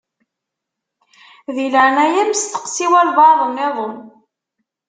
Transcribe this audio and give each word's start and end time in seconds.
Di 1.55 1.65
leɛnaya-m 1.73 2.31
steqsi 2.35 2.85
walebɛaḍ-nniḍen. 2.91 3.95